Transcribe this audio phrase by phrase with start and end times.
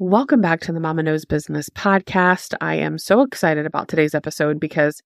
[0.00, 2.52] Welcome back to the Mama Knows Business podcast.
[2.60, 5.00] I am so excited about today's episode because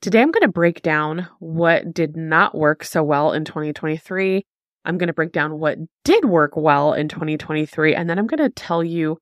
[0.00, 4.42] today I'm going to break down what did not work so well in 2023.
[4.86, 8.42] I'm going to break down what did work well in 2023, and then I'm going
[8.42, 9.18] to tell you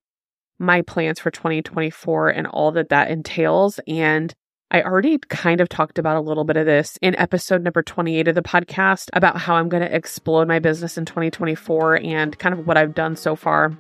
[0.61, 3.81] my plans for 2024 and all that that entails.
[3.89, 4.33] And
[4.71, 8.29] I already kind of talked about a little bit of this in episode number 28
[8.29, 12.57] of the podcast about how I'm going to explode my business in 2024 and kind
[12.57, 13.77] of what I've done so far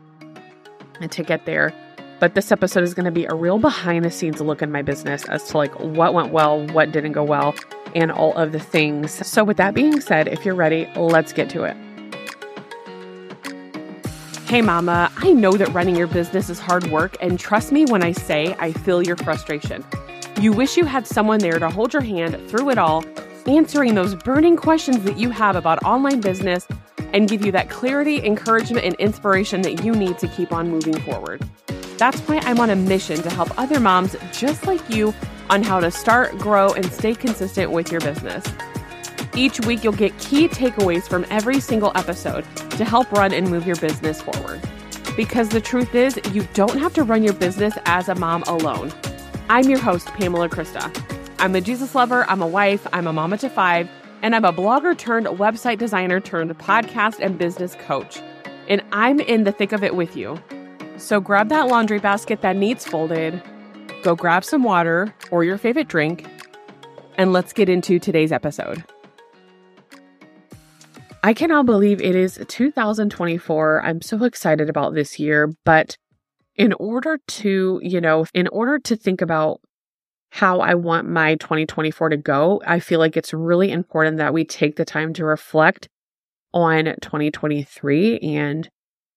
[1.10, 1.72] to get there.
[2.20, 4.82] But this episode is going to be a real behind the scenes look in my
[4.82, 7.54] business as to like what went well, what didn't go well,
[7.94, 9.26] and all of the things.
[9.26, 11.76] So, with that being said, if you're ready, let's get to it.
[14.46, 18.04] Hey, Mama, I know that running your business is hard work, and trust me when
[18.04, 19.84] I say I feel your frustration.
[20.40, 23.04] You wish you had someone there to hold your hand through it all,
[23.46, 26.66] answering those burning questions that you have about online business
[27.14, 31.00] and give you that clarity, encouragement, and inspiration that you need to keep on moving
[31.00, 31.48] forward.
[31.96, 35.14] That's why I'm on a mission to help other moms just like you
[35.48, 38.44] on how to start, grow, and stay consistent with your business.
[39.36, 43.64] Each week, you'll get key takeaways from every single episode to help run and move
[43.64, 44.60] your business forward.
[45.16, 48.92] Because the truth is, you don't have to run your business as a mom alone.
[49.48, 50.90] I'm your host, Pamela Krista.
[51.38, 53.88] I'm a Jesus lover, I'm a wife, I'm a mama to five
[54.24, 58.22] and I'm a blogger turned website designer turned podcast and business coach.
[58.68, 60.42] And I'm in the thick of it with you.
[60.96, 63.42] So grab that laundry basket that needs folded,
[64.02, 66.26] go grab some water or your favorite drink,
[67.18, 68.82] and let's get into today's episode.
[71.22, 73.82] I cannot believe it is 2024.
[73.82, 75.98] I'm so excited about this year, but
[76.56, 79.60] in order to, you know, in order to think about
[80.34, 84.44] how I want my 2024 to go, I feel like it's really important that we
[84.44, 85.88] take the time to reflect
[86.52, 88.68] on 2023 and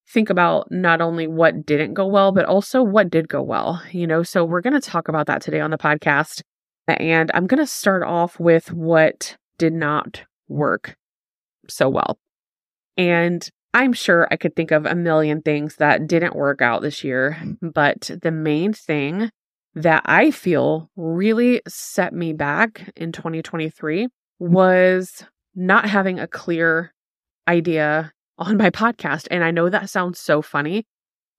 [0.08, 3.82] think about not only what didn't go well, but also what did go well.
[3.90, 6.42] You know, so we're going to talk about that today on the podcast.
[6.86, 10.94] And I'm going to start off with what did not work
[11.68, 12.16] so well.
[12.96, 13.44] And
[13.74, 17.38] I'm sure I could think of a million things that didn't work out this year,
[17.40, 17.56] mm.
[17.74, 19.30] but the main thing
[19.78, 24.52] that I feel really set me back in 2023 mm-hmm.
[24.52, 25.24] was
[25.54, 26.92] not having a clear
[27.46, 29.28] idea on my podcast.
[29.30, 30.84] And I know that sounds so funny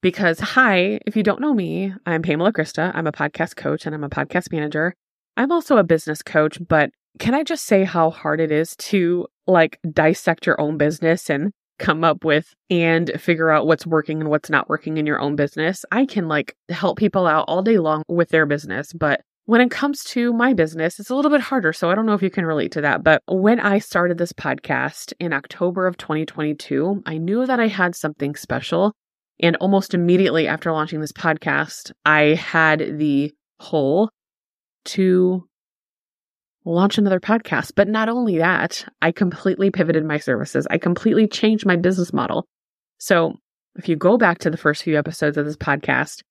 [0.02, 2.92] because, hi, if you don't know me, I'm Pamela Krista.
[2.94, 4.94] I'm a podcast coach and I'm a podcast manager.
[5.36, 9.28] I'm also a business coach, but can I just say how hard it is to
[9.48, 14.30] like dissect your own business and come up with and figure out what's working and
[14.30, 15.86] what's not working in your own business.
[15.92, 19.72] I can like help people out all day long with their business, but when it
[19.72, 21.74] comes to my business, it's a little bit harder.
[21.74, 23.04] So I don't know if you can relate to that.
[23.04, 27.96] But when I started this podcast in October of 2022, I knew that I had
[27.96, 28.94] something special.
[29.40, 34.12] And almost immediately after launching this podcast, I had the whole
[34.86, 35.49] to
[36.70, 37.74] launch another podcast.
[37.76, 40.68] But not only that, I completely pivoted my services.
[40.70, 42.46] I completely changed my business model.
[43.00, 43.34] So
[43.76, 46.22] if you go back to the first few episodes of this podcast,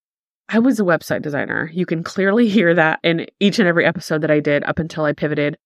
[0.49, 1.71] I was a website designer.
[1.73, 5.05] You can clearly hear that in each and every episode that I did up until
[5.05, 5.57] I pivoted.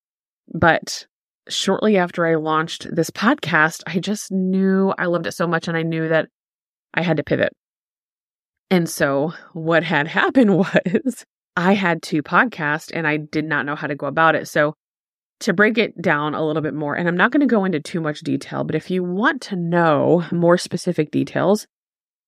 [0.52, 1.06] But
[1.48, 5.76] shortly after I launched this podcast, I just knew I loved it so much and
[5.76, 6.28] I knew that
[6.94, 7.52] I had to pivot.
[8.70, 11.24] And so what had happened was
[11.56, 14.48] I had to podcast and I did not know how to go about it.
[14.48, 14.74] So,
[15.40, 17.80] to break it down a little bit more, and I'm not going to go into
[17.80, 21.66] too much detail, but if you want to know more specific details,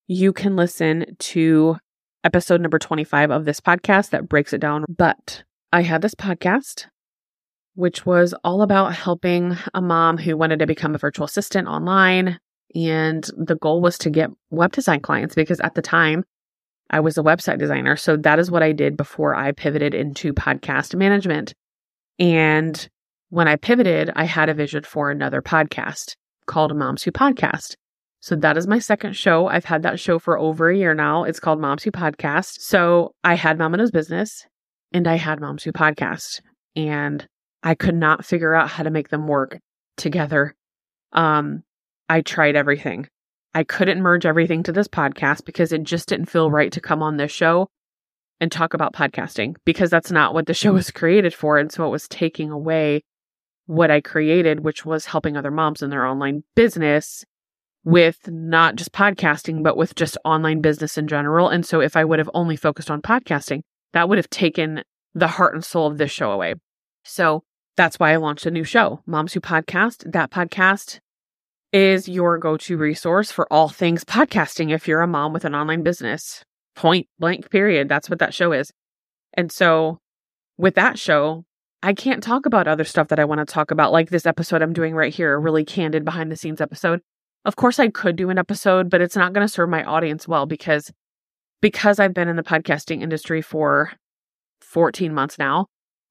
[0.09, 1.77] you can listen to
[2.25, 4.85] episode number 25 of this podcast that breaks it down.
[4.89, 6.87] But I had this podcast,
[7.75, 12.39] which was all about helping a mom who wanted to become a virtual assistant online.
[12.75, 16.25] And the goal was to get web design clients because at the time,
[16.91, 17.97] I was a website designer.
[17.97, 21.55] So that is what I did before I pivoted into podcast management.
[22.19, 22.89] And
[23.31, 26.15] when I pivoted, I had a vision for another podcast
[26.47, 27.75] called Moms Who Podcast.
[28.21, 29.49] So that is my second show.
[29.49, 31.25] I've had that show for over a year now.
[31.25, 32.61] It's called Moms Who Podcast.
[32.61, 34.47] So I had Mama Business
[34.93, 36.41] and I had Moms Who Podcast.
[36.77, 37.27] And
[37.63, 39.59] I could not figure out how to make them work
[39.97, 40.55] together.
[41.13, 41.63] Um,
[42.09, 43.09] I tried everything.
[43.55, 47.03] I couldn't merge everything to this podcast because it just didn't feel right to come
[47.03, 47.69] on this show
[48.41, 51.59] and talk about podcasting because that's not what the show was created for.
[51.59, 53.05] And so it was taking away
[53.67, 57.25] what I created, which was helping other moms in their online business
[57.85, 61.49] with not just podcasting, but with just online business in general.
[61.49, 63.61] And so if I would have only focused on podcasting,
[63.93, 64.83] that would have taken
[65.15, 66.55] the heart and soul of this show away.
[67.05, 67.45] So
[67.77, 70.11] that's why I launched a new show, Moms Who Podcast.
[70.11, 71.01] That podcast
[71.75, 75.57] is your go to resource for all things podcasting if you're a mom with an
[75.57, 76.45] online business.
[76.77, 77.89] Point blank, period.
[77.89, 78.71] That's what that show is.
[79.37, 79.99] And so
[80.57, 81.43] with that show,
[81.83, 84.63] I can't talk about other stuff that I want to talk about, like this episode
[84.63, 87.01] I'm doing right here, a really candid behind the scenes episode.
[87.45, 90.29] Of course, I could do an episode, but it's not going to serve my audience
[90.29, 90.93] well because
[91.61, 93.91] because I've been in the podcasting industry for
[94.61, 95.67] 14 months now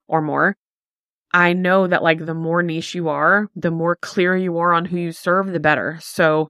[0.10, 0.58] or more.
[1.34, 4.86] I know that like the more niche you are, the more clear you are on
[4.86, 5.98] who you serve, the better.
[6.02, 6.50] So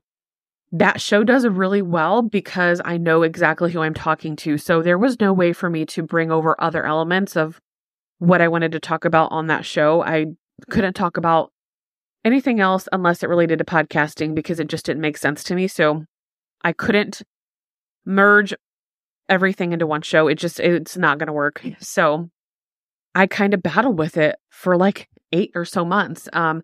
[0.72, 4.58] that show does really well because I know exactly who I'm talking to.
[4.58, 7.60] So there was no way for me to bring over other elements of
[8.18, 10.02] what I wanted to talk about on that show.
[10.02, 10.26] I
[10.70, 11.52] couldn't talk about
[12.24, 15.68] anything else unless it related to podcasting because it just didn't make sense to me.
[15.68, 16.04] So
[16.62, 17.22] I couldn't
[18.04, 18.52] merge
[19.28, 20.26] everything into one show.
[20.26, 21.62] It just, it's not going to work.
[21.78, 22.30] So
[23.14, 26.28] I kind of battled with it for like eight or so months.
[26.32, 26.62] Um,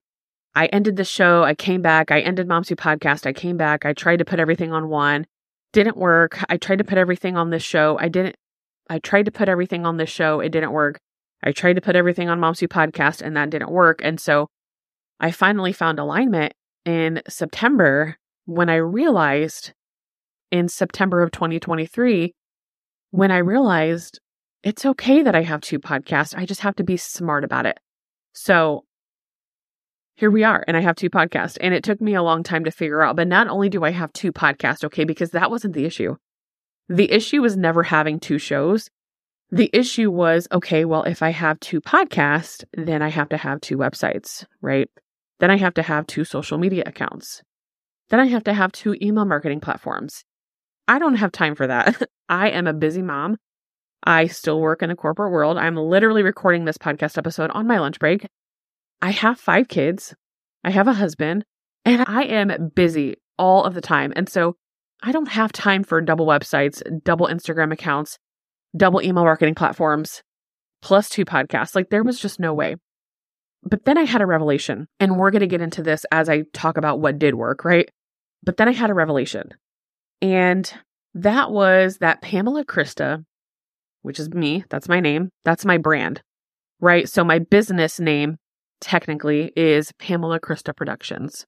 [0.54, 1.44] I ended the show.
[1.44, 2.10] I came back.
[2.10, 3.26] I ended Moms Who Podcast.
[3.26, 3.86] I came back.
[3.86, 5.26] I tried to put everything on one.
[5.72, 6.42] Didn't work.
[6.48, 7.96] I tried to put everything on this show.
[8.00, 8.36] I didn't.
[8.88, 10.40] I tried to put everything on this show.
[10.40, 10.98] It didn't work.
[11.42, 14.00] I tried to put everything on Moms Who Podcast and that didn't work.
[14.02, 14.48] And so
[15.20, 16.52] I finally found alignment
[16.84, 18.16] in September
[18.46, 19.72] when I realized
[20.50, 22.34] in September of 2023,
[23.12, 24.18] when I realized
[24.62, 26.36] it's okay that I have two podcasts.
[26.36, 27.78] I just have to be smart about it.
[28.32, 28.84] So
[30.14, 31.56] here we are, and I have two podcasts.
[31.60, 33.16] And it took me a long time to figure out.
[33.16, 36.16] But not only do I have two podcasts, okay, because that wasn't the issue.
[36.88, 38.90] The issue was never having two shows.
[39.50, 43.60] The issue was okay, well, if I have two podcasts, then I have to have
[43.60, 44.88] two websites, right?
[45.40, 47.42] Then I have to have two social media accounts.
[48.10, 50.24] Then I have to have two email marketing platforms.
[50.86, 52.00] I don't have time for that.
[52.28, 53.38] I am a busy mom
[54.04, 55.58] I still work in the corporate world.
[55.58, 58.26] I'm literally recording this podcast episode on my lunch break.
[59.02, 60.14] I have five kids.
[60.64, 61.44] I have a husband
[61.84, 64.12] and I am busy all of the time.
[64.16, 64.56] And so
[65.02, 68.18] I don't have time for double websites, double Instagram accounts,
[68.76, 70.22] double email marketing platforms,
[70.82, 71.74] plus two podcasts.
[71.74, 72.76] Like there was just no way.
[73.62, 76.44] But then I had a revelation, and we're going to get into this as I
[76.54, 77.90] talk about what did work, right?
[78.42, 79.50] But then I had a revelation.
[80.22, 80.72] And
[81.14, 83.22] that was that Pamela Krista
[84.02, 84.64] which is me.
[84.70, 85.30] That's my name.
[85.44, 86.22] That's my brand,
[86.80, 87.08] right?
[87.08, 88.36] So my business name
[88.80, 91.46] technically is Pamela Krista Productions.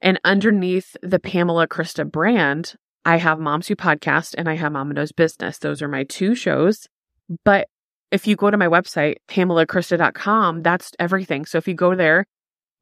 [0.00, 2.74] And underneath the Pamela Krista brand,
[3.04, 5.58] I have Moms Who Podcast and I have Mama Knows Business.
[5.58, 6.86] Those are my two shows.
[7.44, 7.68] But
[8.10, 11.46] if you go to my website, pamelakrista.com, that's everything.
[11.46, 12.24] So if you go there,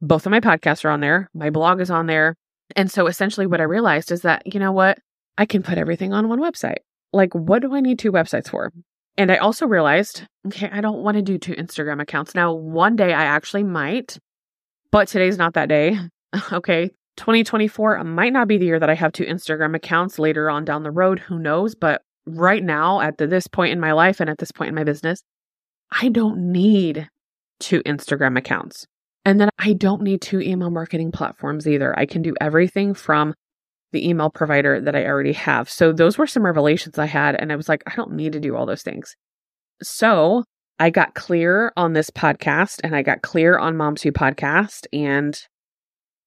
[0.01, 1.29] both of my podcasts are on there.
[1.33, 2.35] My blog is on there.
[2.75, 4.99] And so essentially what I realized is that, you know what?
[5.37, 6.77] I can put everything on one website
[7.13, 8.71] like, what do I need two websites for?
[9.17, 12.33] And I also realized, okay, I don't want to do two Instagram accounts.
[12.33, 14.17] Now, one day I actually might,
[14.91, 15.97] but today's not that day.
[16.51, 16.89] okay.
[17.17, 20.81] 2024 might not be the year that I have two Instagram accounts later on down
[20.81, 21.19] the road.
[21.19, 21.75] Who knows?
[21.75, 24.75] But right now, at the, this point in my life and at this point in
[24.75, 25.21] my business,
[25.91, 27.07] I don't need
[27.59, 28.87] two Instagram accounts.
[29.25, 31.97] And then I don't need two email marketing platforms either.
[31.97, 33.35] I can do everything from
[33.93, 35.69] the email provider that I already have.
[35.69, 37.35] So those were some revelations I had.
[37.35, 39.15] And I was like, I don't need to do all those things.
[39.81, 40.43] So
[40.79, 45.39] I got clear on this podcast and I got clear on Moms Who podcast and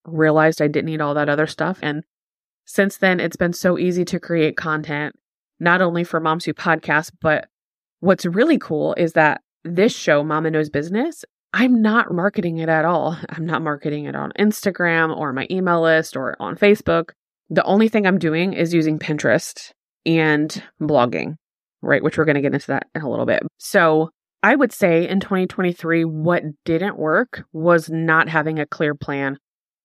[0.07, 1.79] realized I didn't need all that other stuff.
[1.83, 2.05] And
[2.65, 5.15] since then, it's been so easy to create content,
[5.61, 7.49] not only for Moms Who podcast, but
[8.01, 12.85] what's really cool is that this show, Mama Knows Business, I'm not marketing it at
[12.85, 13.17] all.
[13.29, 17.11] I'm not marketing it on Instagram or my email list or on Facebook.
[17.51, 19.71] The only thing I'm doing is using Pinterest
[20.05, 21.35] and blogging,
[21.83, 22.03] right?
[22.03, 23.43] Which we're going to get into that in a little bit.
[23.59, 24.11] So
[24.43, 29.39] I would say in 2023, what didn't work was not having a clear plan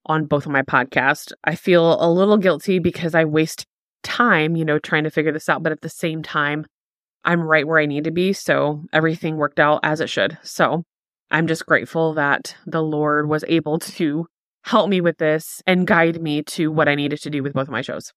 [0.06, 1.32] on both of my podcasts.
[1.44, 3.64] I feel a little guilty because I waste
[4.02, 6.66] time, you know, trying to figure this out, but at the same time,
[7.24, 8.32] I'm right where I need to be.
[8.32, 10.38] So everything worked out as it should.
[10.42, 10.82] So
[11.30, 14.26] I'm just grateful that the Lord was able to
[14.62, 17.68] help me with this and guide me to what I needed to do with both
[17.68, 18.12] of my shows.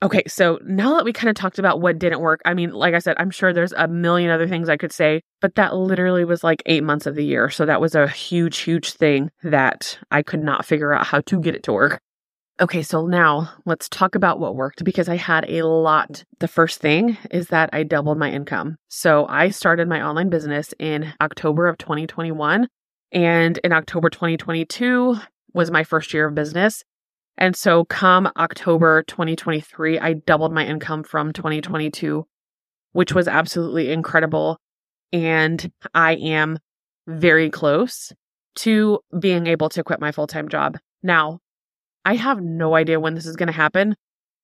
[0.00, 2.94] Okay, so now that we kind of talked about what didn't work, I mean, like
[2.94, 6.24] I said, I'm sure there's a million other things I could say, but that literally
[6.24, 7.50] was like eight months of the year.
[7.50, 11.40] So that was a huge, huge thing that I could not figure out how to
[11.40, 12.00] get it to work.
[12.60, 16.24] Okay, so now let's talk about what worked because I had a lot.
[16.38, 18.76] The first thing is that I doubled my income.
[18.88, 22.68] So I started my online business in October of 2021.
[23.10, 25.16] And in October 2022,
[25.52, 26.84] was my first year of business.
[27.36, 32.26] And so come October 2023, I doubled my income from 2022,
[32.92, 34.58] which was absolutely incredible.
[35.12, 36.58] And I am
[37.06, 38.12] very close
[38.56, 40.78] to being able to quit my full time job.
[41.02, 41.38] Now,
[42.04, 43.94] I have no idea when this is going to happen.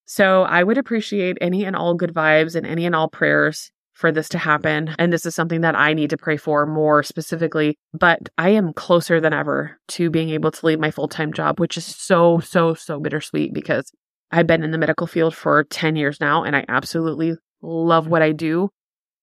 [0.07, 4.11] So I would appreciate any and all good vibes and any and all prayers for
[4.11, 4.95] this to happen.
[4.99, 7.79] And this is something that I need to pray for more specifically.
[7.93, 11.61] But I am closer than ever to being able to leave my full time job,
[11.61, 13.91] which is so, so, so bittersweet because
[14.31, 18.23] I've been in the medical field for 10 years now and I absolutely love what
[18.23, 18.69] I do.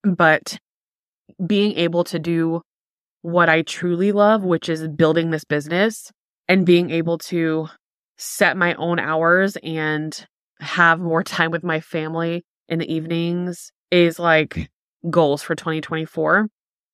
[0.04, 0.58] But
[1.46, 2.62] being able to do
[3.22, 6.12] what I truly love, which is building this business
[6.48, 7.68] and being able to
[8.18, 10.26] set my own hours and
[10.60, 14.70] have more time with my family in the evenings is like
[15.10, 16.50] goals for 2024.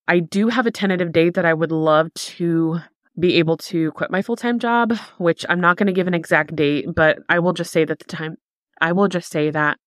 [0.07, 2.79] I do have a tentative date that I would love to
[3.19, 6.55] be able to quit my full-time job, which I'm not going to give an exact
[6.55, 8.37] date, but I will just say that the time
[8.79, 9.77] I will just say that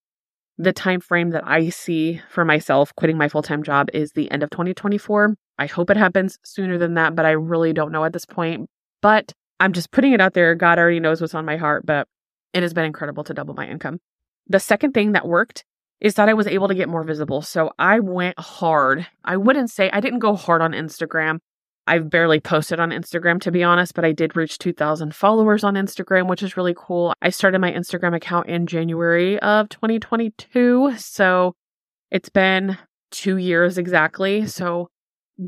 [0.58, 4.42] the time frame that I see for myself quitting my full-time job is the end
[4.42, 5.34] of 2024.
[5.58, 8.68] I hope it happens sooner than that, but I really don't know at this point.
[9.00, 10.54] But I'm just putting it out there.
[10.54, 12.08] God already knows what's on my heart, but
[12.52, 14.00] it has been incredible to double my income.
[14.48, 15.64] The second thing that worked
[16.00, 17.42] is that I was able to get more visible.
[17.42, 19.06] So I went hard.
[19.24, 21.38] I wouldn't say I didn't go hard on Instagram.
[21.86, 25.74] I've barely posted on Instagram to be honest, but I did reach 2,000 followers on
[25.74, 27.12] Instagram, which is really cool.
[27.20, 30.96] I started my Instagram account in January of 2022.
[30.96, 31.54] So
[32.10, 32.78] it's been
[33.10, 34.46] two years exactly.
[34.46, 34.88] So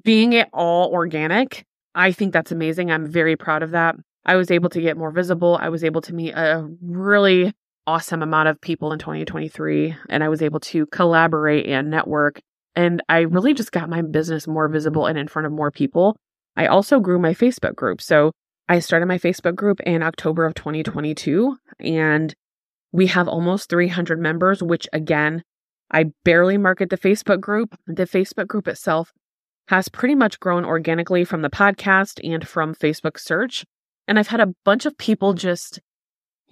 [0.02, 2.90] being it all organic, I think that's amazing.
[2.90, 3.94] I'm very proud of that.
[4.24, 5.58] I was able to get more visible.
[5.60, 7.52] I was able to meet a really
[7.86, 12.40] awesome amount of people in 2023 and I was able to collaborate and network.
[12.74, 16.16] And I really just got my business more visible and in front of more people.
[16.56, 18.00] I also grew my Facebook group.
[18.00, 18.32] So
[18.68, 22.34] I started my Facebook group in October of 2022 and
[22.92, 25.42] we have almost 300 members, which again,
[25.90, 27.74] I barely market the Facebook group.
[27.86, 29.12] The Facebook group itself
[29.68, 33.64] has pretty much grown organically from the podcast and from Facebook search.
[34.08, 35.80] And I've had a bunch of people just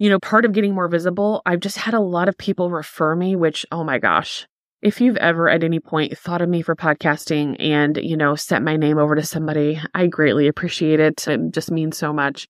[0.01, 3.15] you know, part of getting more visible, I've just had a lot of people refer
[3.15, 4.47] me, which, oh my gosh,
[4.81, 8.65] if you've ever at any point thought of me for podcasting and, you know, sent
[8.65, 11.27] my name over to somebody, I greatly appreciate it.
[11.27, 12.47] It just means so much.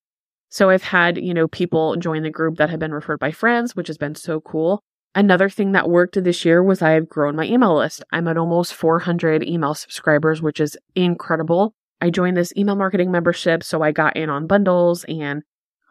[0.48, 3.75] So I've had, you know, people join the group that have been referred by friends,
[3.75, 4.81] which has been so cool.
[5.13, 8.01] Another thing that worked this year was I've grown my email list.
[8.13, 11.74] I'm at almost 400 email subscribers, which is incredible.
[12.00, 15.43] I joined this email marketing membership, so I got in on bundles and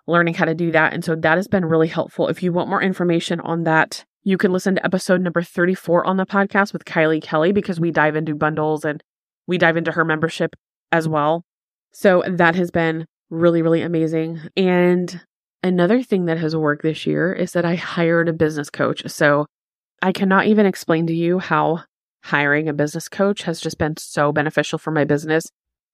[0.06, 0.92] learning how to do that.
[0.92, 2.28] And so that has been really helpful.
[2.28, 6.16] If you want more information on that, you can listen to episode number 34 on
[6.16, 9.02] the podcast with Kylie Kelly because we dive into bundles and
[9.46, 10.54] we dive into her membership
[10.92, 11.44] as well.
[11.92, 14.40] So that has been really, really amazing.
[14.56, 15.20] And
[15.62, 19.08] another thing that has worked this year is that I hired a business coach.
[19.10, 19.46] So
[20.02, 21.84] I cannot even explain to you how
[22.22, 25.46] hiring a business coach has just been so beneficial for my business,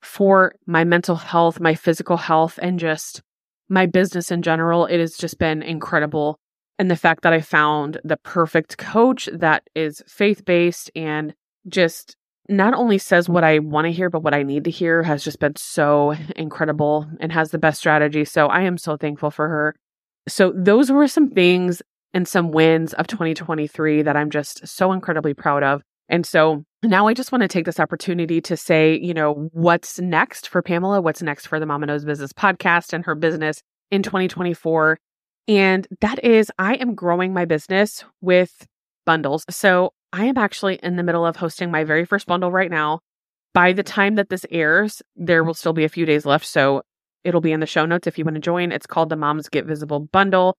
[0.02, 3.22] for my mental health, my physical health, and just
[3.68, 6.38] my business in general, it has just been incredible.
[6.78, 11.34] And the fact that I found the perfect coach that is faith based and
[11.68, 12.16] just
[12.48, 15.24] not only says what I want to hear, but what I need to hear has
[15.24, 18.24] just been so incredible and has the best strategy.
[18.24, 19.74] So I am so thankful for her.
[20.28, 21.82] So those were some things
[22.12, 25.82] and some wins of 2023 that I'm just so incredibly proud of.
[26.08, 29.98] And so now I just want to take this opportunity to say, you know, what's
[29.98, 31.00] next for Pamela?
[31.00, 34.98] What's next for the Mama Knows Business podcast and her business in 2024?
[35.48, 38.66] And that is, I am growing my business with
[39.04, 39.44] bundles.
[39.48, 43.00] So I am actually in the middle of hosting my very first bundle right now.
[43.54, 46.46] By the time that this airs, there will still be a few days left.
[46.46, 46.82] So
[47.24, 48.72] it'll be in the show notes if you want to join.
[48.72, 50.56] It's called the Moms Get Visible Bundle.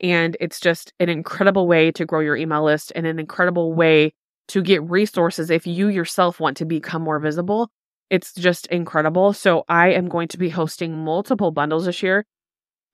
[0.00, 4.12] And it's just an incredible way to grow your email list and an incredible way
[4.48, 7.70] to get resources if you yourself want to become more visible.
[8.10, 9.32] It's just incredible.
[9.34, 12.24] So I am going to be hosting multiple bundles this year.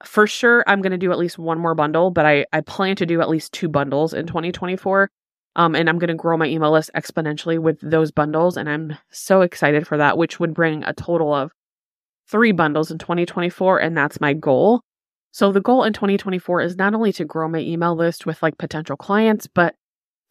[0.04, 2.96] For sure, I'm going to do at least one more bundle, but I, I plan
[2.96, 5.08] to do at least two bundles in 2024.
[5.56, 8.56] Um, and I'm going to grow my email list exponentially with those bundles.
[8.56, 11.52] And I'm so excited for that, which would bring a total of
[12.28, 13.78] three bundles in 2024.
[13.78, 14.82] And that's my goal.
[15.30, 18.58] So the goal in 2024 is not only to grow my email list with like
[18.58, 19.76] potential clients, but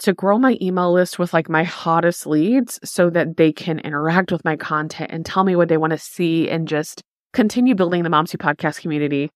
[0.04, 4.32] to grow my email list with like my hottest leads so that they can interact
[4.32, 8.04] with my content and tell me what they want to see and just continue building
[8.04, 9.30] the Moms Who Podcast community.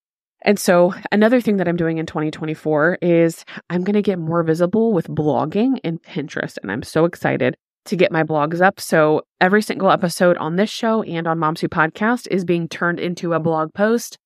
[0.44, 4.44] And so, another thing that I'm doing in 2024 is I'm going to get more
[4.44, 6.58] visible with blogging and Pinterest.
[6.62, 7.56] And I'm so excited
[7.86, 8.80] to get my blogs up.
[8.80, 13.00] So, every single episode on this show and on Moms Who Podcast is being turned
[13.00, 14.18] into a blog post.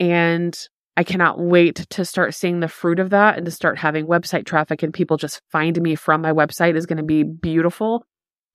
[0.00, 0.56] And
[0.96, 4.44] I cannot wait to start seeing the fruit of that and to start having website
[4.44, 8.04] traffic and people just find me from my website is going to be beautiful.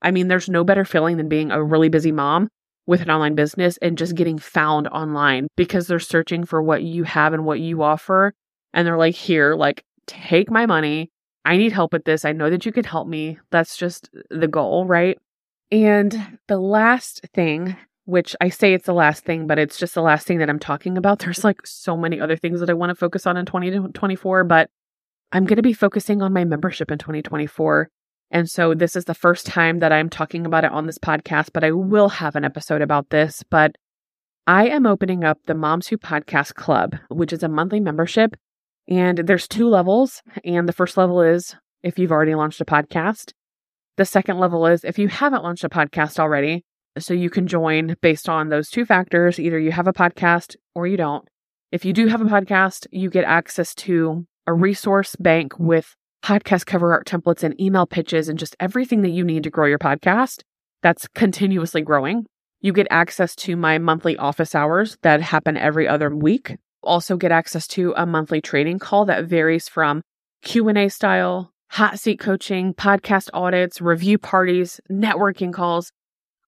[0.02, 2.50] I mean, there's no better feeling than being a really busy mom
[2.86, 7.04] with an online business and just getting found online because they're searching for what you
[7.04, 8.34] have and what you offer.
[8.74, 11.10] And they're like, here, like, take my money.
[11.44, 12.24] I need help with this.
[12.24, 13.40] I know that you can help me.
[13.52, 15.18] That's just the goal, right?
[15.72, 17.76] And the last thing,
[18.08, 20.60] which I say it's the last thing, but it's just the last thing that I'm
[20.60, 21.20] talking about.
[21.28, 24.70] There's like so many other things that I want to focus on in 2024, but
[25.34, 27.90] I'm going to be focusing on my membership in 2024.
[28.32, 31.50] And so this is the first time that I'm talking about it on this podcast,
[31.54, 33.44] but I will have an episode about this.
[33.50, 33.76] But
[34.46, 38.38] I am opening up the Moms Who Podcast Club, which is a monthly membership.
[38.88, 40.22] And there's two levels.
[40.46, 43.34] And the first level is if you've already launched a podcast.
[43.98, 46.64] The second level is if you haven't launched a podcast already.
[47.00, 49.40] So you can join based on those two factors.
[49.40, 51.28] Either you have a podcast or you don't.
[51.72, 56.66] If you do have a podcast, you get access to a resource bank with podcast
[56.66, 59.80] cover art templates and email pitches and just everything that you need to grow your
[59.80, 60.42] podcast
[60.82, 62.26] that's continuously growing.
[62.62, 66.58] You get access to my monthly office hours that happen every other week.
[66.82, 70.02] Also get access to a monthly training call that varies from
[70.44, 75.92] Q&A style, hot seat coaching, podcast audits, review parties, networking calls,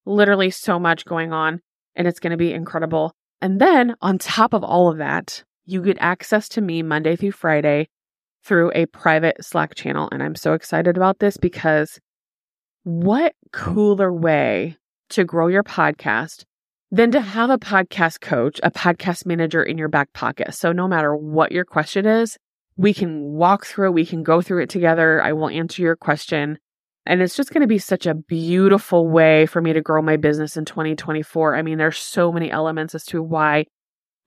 [0.10, 1.62] literally so much going on
[1.96, 3.14] and it's going to be incredible.
[3.42, 7.32] And then on top of all of that, you get access to me Monday through
[7.32, 7.88] Friday
[8.44, 10.10] through a private Slack channel.
[10.12, 12.00] And I'm so excited about this because
[12.84, 14.78] what cooler way
[15.10, 16.44] to grow your podcast
[16.92, 20.54] than to have a podcast coach, a podcast manager in your back pocket.
[20.54, 22.38] So no matter what your question is,
[22.78, 25.22] we can walk through, we can go through it together.
[25.22, 26.58] I will answer your question.
[27.06, 30.18] And it's just going to be such a beautiful way for me to grow my
[30.18, 31.56] business in 2024.
[31.56, 33.66] I mean, there's so many elements as to why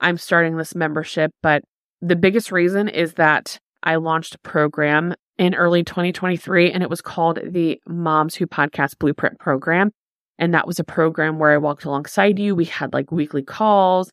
[0.01, 1.63] I'm starting this membership, but
[2.01, 7.01] the biggest reason is that I launched a program in early 2023 and it was
[7.01, 9.91] called the Moms Who Podcast Blueprint Program.
[10.39, 12.57] And that was a program where I walked alongside you.
[12.57, 14.11] We had like weekly calls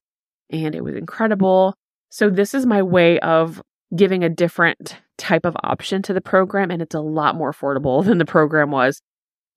[0.51, 1.73] and it was incredible.
[2.09, 3.61] So this is my way of
[3.95, 8.03] giving a different type of option to the program and it's a lot more affordable
[8.05, 9.01] than the program was.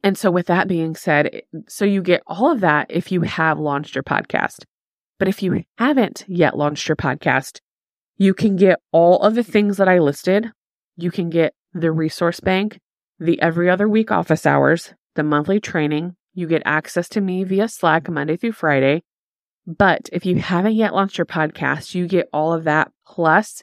[0.04, 3.58] And so with that being said, so you get all of that if you have
[3.58, 4.64] launched your podcast.
[5.18, 7.60] But if you haven't yet launched your podcast,
[8.16, 10.50] you can get all of the things that I listed.
[10.96, 11.98] You can get the mm-hmm.
[11.98, 12.78] resource bank,
[13.18, 16.16] the every other week office hours, the monthly training.
[16.34, 19.02] You get access to me via Slack Monday through Friday.
[19.66, 22.90] But if you haven't yet launched your podcast, you get all of that.
[23.06, 23.62] Plus,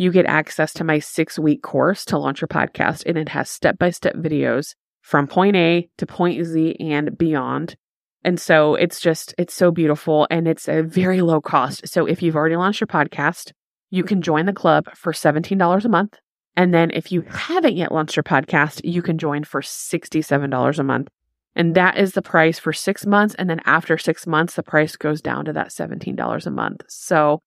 [0.00, 3.50] you get access to my six week course to launch your podcast, and it has
[3.50, 7.76] step by step videos from point A to point Z and beyond.
[8.24, 11.86] And so it's just, it's so beautiful and it's a very low cost.
[11.86, 13.52] So if you've already launched your podcast,
[13.90, 16.16] you can join the club for $17 a month.
[16.56, 20.82] And then if you haven't yet launched your podcast, you can join for $67 a
[20.82, 21.08] month.
[21.54, 23.34] And that is the price for six months.
[23.34, 26.84] And then after six months, the price goes down to that $17 a month.
[26.88, 27.42] So,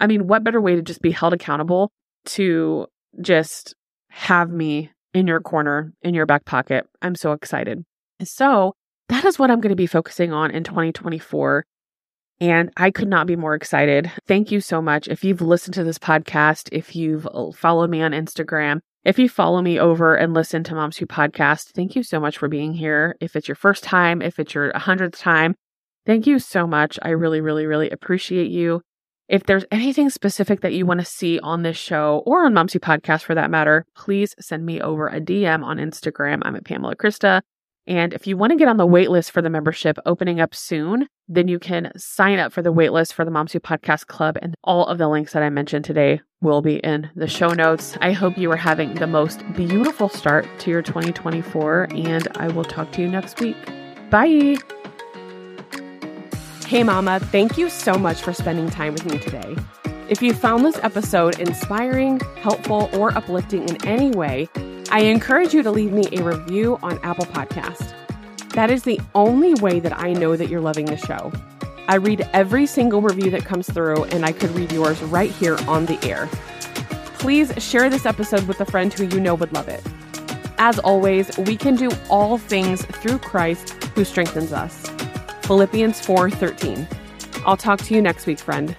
[0.00, 1.92] I mean, what better way to just be held accountable
[2.26, 2.86] to
[3.20, 3.74] just
[4.08, 6.86] have me in your corner, in your back pocket?
[7.02, 7.84] I'm so excited.
[8.22, 8.74] So,
[9.08, 11.64] that is what I'm going to be focusing on in 2024.
[12.40, 14.10] And I could not be more excited.
[14.26, 15.08] Thank you so much.
[15.08, 19.28] If you've listened to this podcast, if you've uh, followed me on Instagram, if you
[19.28, 22.72] follow me over and listen to Moms Who Podcast, thank you so much for being
[22.72, 23.16] here.
[23.20, 25.54] If it's your first time, if it's your 100th time,
[26.06, 26.98] thank you so much.
[27.02, 28.82] I really, really, really appreciate you.
[29.30, 32.72] If there's anything specific that you want to see on this show or on Moms
[32.72, 36.40] Who Podcast for that matter, please send me over a DM on Instagram.
[36.42, 37.40] I'm at Pamela Krista.
[37.86, 41.06] And if you want to get on the waitlist for the membership opening up soon,
[41.28, 44.36] then you can sign up for the waitlist for the Moms Who Podcast Club.
[44.42, 47.96] And all of the links that I mentioned today will be in the show notes.
[48.00, 52.64] I hope you are having the most beautiful start to your 2024, and I will
[52.64, 53.56] talk to you next week.
[54.10, 54.56] Bye.
[56.70, 59.56] Hey, Mama, thank you so much for spending time with me today.
[60.08, 64.48] If you found this episode inspiring, helpful, or uplifting in any way,
[64.92, 67.92] I encourage you to leave me a review on Apple Podcast.
[68.50, 71.32] That is the only way that I know that you're loving the show.
[71.88, 75.58] I read every single review that comes through, and I could read yours right here
[75.66, 76.28] on the air.
[77.18, 79.84] Please share this episode with a friend who you know would love it.
[80.58, 84.89] As always, we can do all things through Christ who strengthens us.
[85.50, 86.86] Philippians 4:13.
[87.44, 88.76] I'll talk to you next week, friend.